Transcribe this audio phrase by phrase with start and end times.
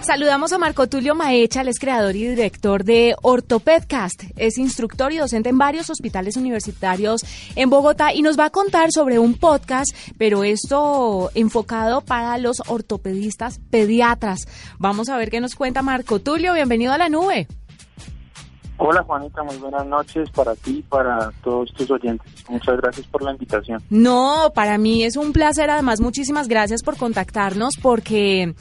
[0.00, 4.24] Saludamos a Marco Tulio Maecha, él es creador y director de Ortopedcast.
[4.36, 7.22] Es instructor y docente en varios hospitales universitarios
[7.56, 12.62] en Bogotá y nos va a contar sobre un podcast, pero esto enfocado para los
[12.68, 14.46] ortopedistas pediatras.
[14.78, 16.54] Vamos a ver qué nos cuenta Marco Tulio.
[16.54, 17.48] Bienvenido a la nube.
[18.80, 22.32] Hola Juanita, muy buenas noches para ti y para todos tus oyentes.
[22.48, 23.82] Muchas gracias por la invitación.
[23.90, 25.68] No, para mí es un placer.
[25.68, 28.54] Además, muchísimas gracias por contactarnos porque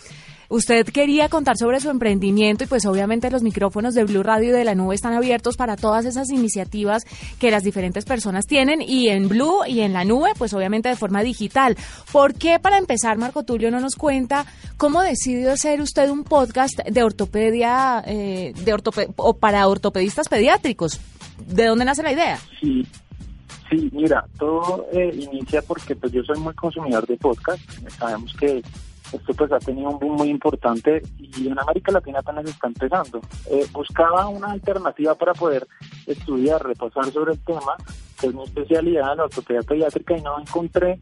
[0.50, 4.52] Usted quería contar sobre su emprendimiento y pues obviamente los micrófonos de Blue Radio y
[4.54, 7.04] de la Nube están abiertos para todas esas iniciativas
[7.40, 10.95] que las diferentes personas tienen y en Blue y en la Nube pues obviamente de
[10.95, 11.76] forma digital.
[12.12, 14.45] ¿Por qué para empezar Marco Tulio no nos cuenta
[14.77, 18.77] cómo decidió hacer usted un podcast de ortopedia eh, de
[19.18, 21.02] o para ortopedistas pediátricos?
[21.45, 22.40] ¿De dónde nace la idea?
[22.59, 22.85] Sí.
[23.70, 27.62] Sí, mira, todo eh, inicia porque pues yo soy muy consumidor de podcast.
[27.99, 28.63] Sabemos que
[29.13, 33.21] esto pues ha tenido un boom muy importante y en América Latina apenas está empezando.
[33.49, 35.68] Eh, buscaba una alternativa para poder
[36.05, 37.76] estudiar, repasar sobre el tema,
[38.20, 40.99] que es mi especialidad, la ortopedia pediátrica, y no encontré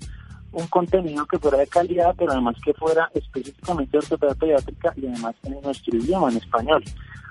[0.52, 5.36] un contenido que fuera de calidad, pero además que fuera específicamente ortopedia pediátrica y además
[5.44, 6.84] en nuestro idioma, en español.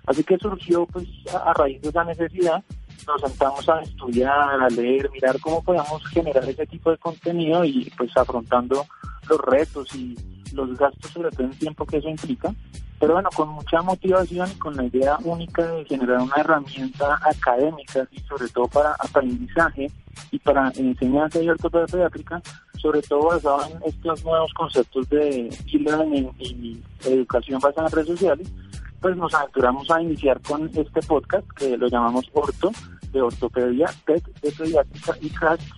[0.07, 2.63] Así que surgió pues a raíz de esa necesidad
[3.07, 7.91] nos sentamos a estudiar, a leer, mirar cómo podíamos generar ese tipo de contenido y
[7.97, 8.87] pues afrontando
[9.29, 10.17] los retos y
[10.55, 12.55] los gastos, sobre todo en tiempo que eso implica,
[12.99, 18.07] pero bueno, con mucha motivación y con la idea única de generar una herramienta académica
[18.11, 19.91] y sobre todo para aprendizaje
[20.31, 22.41] y para enseñanza y ortopedia pediátrica,
[22.79, 28.53] sobre todo basado en estos nuevos conceptos de e-learning y educación basada en redes sociales,
[29.01, 32.71] pues nos aventuramos a iniciar con este podcast que lo llamamos Orto,
[33.13, 35.71] de ortopedia, PET, de pediátrica y CRASH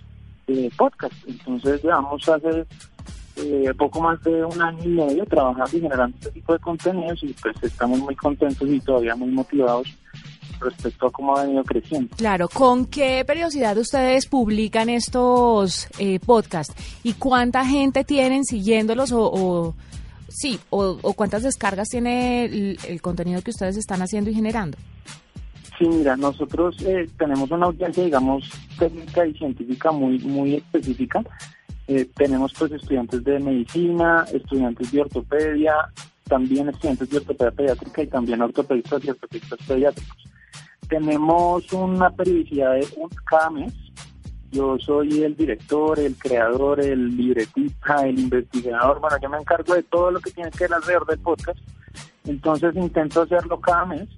[0.47, 1.13] de podcast.
[1.27, 2.65] Entonces llevamos hace
[3.37, 7.23] eh, poco más de un año y medio trabajando y generando este tipo de contenidos
[7.23, 9.87] y pues estamos muy contentos y todavía muy motivados
[10.59, 12.15] respecto a cómo ha venido creciendo.
[12.15, 16.73] Claro, ¿con qué periodicidad ustedes publican estos eh, podcasts
[17.03, 19.75] y cuánta gente tienen siguiéndolos o,
[20.29, 24.77] sí, o, cuántas descargas tiene el, contenido que ustedes están haciendo y generando?
[25.77, 31.23] Sí, mira, nosotros eh, tenemos una audiencia, digamos, técnica y científica muy, muy específica.
[31.87, 35.73] Eh, tenemos pues estudiantes de medicina, estudiantes de ortopedia,
[36.27, 40.17] también estudiantes de ortopedia pediátrica y también ortopedistas y ortopedistas pediátricos.
[40.89, 43.73] Tenemos una periodicidad de un cada mes.
[44.51, 48.99] Yo soy el director, el creador, el libretista, el investigador.
[48.99, 51.59] Bueno, yo me encargo de todo lo que tiene que ver alrededor del podcast.
[52.25, 54.09] Entonces intento hacerlo cada mes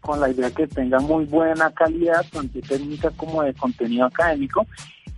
[0.00, 4.66] con la idea que tenga muy buena calidad, tanto técnica como de contenido académico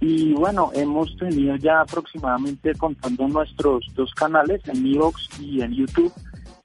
[0.02, 6.12] y bueno, hemos tenido ya aproximadamente, contando nuestros dos canales, en Evox y en YouTube,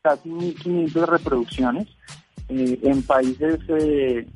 [0.01, 1.87] casi 1.500 reproducciones
[2.49, 4.27] eh, en países eh,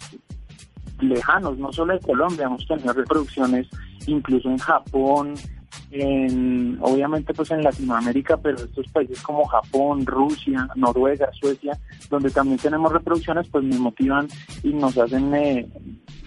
[0.99, 3.67] lejanos, no solo de Colombia, hemos tenido reproducciones
[4.05, 5.33] incluso en Japón,
[5.89, 11.75] en, obviamente pues en Latinoamérica, pero estos países como Japón, Rusia, Noruega, Suecia,
[12.07, 14.27] donde también tenemos reproducciones, pues nos motivan
[14.61, 15.67] y nos hacen eh,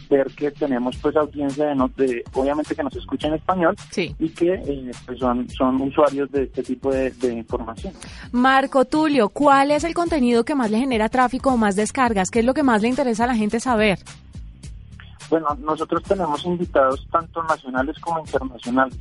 [0.09, 4.91] ver que tenemos pues audiencia de, obviamente que nos escucha en español y que eh,
[5.07, 7.93] pues son, son usuarios de este tipo de, información.
[8.33, 12.31] Marco Tulio, ¿cuál es el contenido que más le genera tráfico o más descargas?
[12.31, 13.99] ¿Qué es lo que más le interesa a la gente saber?
[15.31, 18.99] Bueno, nosotros tenemos invitados tanto nacionales como internacionales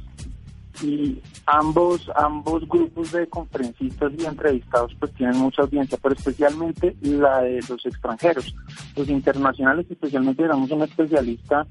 [0.82, 7.42] y ambos ambos grupos de conferencistas y entrevistados pues tienen mucha audiencia, pero especialmente la
[7.42, 8.56] de los extranjeros,
[8.96, 11.68] los internacionales, especialmente digamos un especialista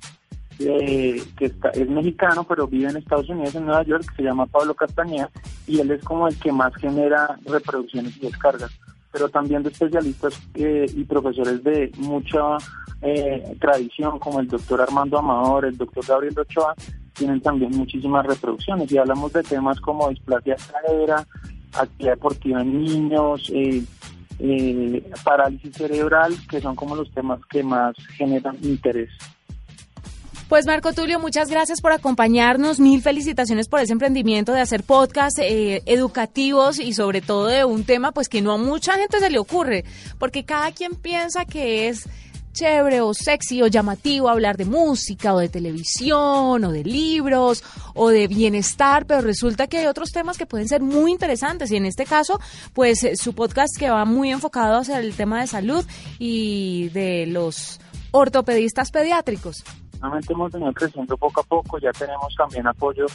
[0.58, 4.22] eh, que está, es mexicano pero vive en Estados Unidos, en Nueva York, que se
[4.22, 5.30] llama Pablo Castañeda
[5.66, 8.70] y él es como el que más genera reproducciones y descargas,
[9.10, 12.56] pero también de especialistas eh, y profesores de mucha
[13.00, 16.74] eh, tradición como el doctor Armando Amador, el doctor Gabriel Ochoa,
[17.22, 21.25] tienen también muchísimas reproducciones y hablamos de temas como displasia cadera,
[21.72, 23.84] actividad deportiva en niños, eh,
[24.41, 29.10] eh, parálisis cerebral, que son como los temas que más generan interés.
[30.48, 32.80] Pues Marco Tulio, muchas gracias por acompañarnos.
[32.80, 37.84] Mil felicitaciones por ese emprendimiento de hacer podcasts eh, educativos y sobre todo de un
[37.84, 39.84] tema pues que no a mucha gente se le ocurre,
[40.18, 42.09] porque cada quien piensa que es
[42.53, 47.63] chévere o sexy o llamativo hablar de música o de televisión o de libros
[47.95, 51.77] o de bienestar, pero resulta que hay otros temas que pueden ser muy interesantes y
[51.77, 52.39] en este caso,
[52.72, 55.84] pues eh, su podcast que va muy enfocado hacia el tema de salud
[56.19, 59.65] y de los ortopedistas pediátricos.
[60.01, 63.07] Realmente hemos venido creciendo poco a poco, ya tenemos también apoyo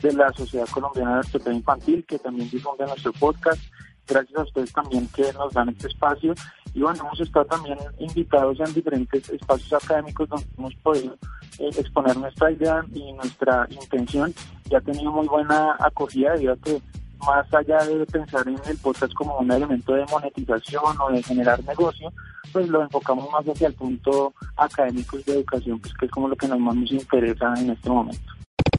[0.00, 3.60] de la Sociedad Colombiana de Ortopedia Infantil que también difunde nuestro podcast
[4.06, 6.34] gracias a ustedes también que nos dan este espacio.
[6.76, 11.14] Y bueno, hemos estado también invitados en diferentes espacios académicos donde hemos podido
[11.58, 14.34] eh, exponer nuestra idea y nuestra intención.
[14.70, 16.78] Y ha tenido muy buena acogida debido que
[17.26, 21.64] más allá de pensar en el podcast como un elemento de monetización o de generar
[21.64, 22.12] negocio,
[22.52, 26.28] pues lo enfocamos más hacia el punto académico y de educación, pues que es como
[26.28, 28.32] lo que nos más nos interesa en este momento.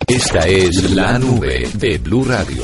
[0.05, 2.61] Esta es la nube de Blue Radio.